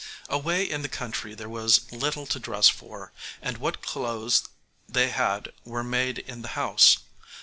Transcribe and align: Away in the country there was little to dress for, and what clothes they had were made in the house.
Away 0.29 0.67
in 0.67 0.81
the 0.81 0.89
country 0.89 1.35
there 1.35 1.47
was 1.47 1.81
little 1.91 2.25
to 2.25 2.39
dress 2.39 2.67
for, 2.67 3.11
and 3.39 3.59
what 3.59 3.83
clothes 3.83 4.41
they 4.89 5.09
had 5.11 5.53
were 5.63 5.83
made 5.83 6.17
in 6.17 6.41
the 6.41 6.47
house. 6.57 6.97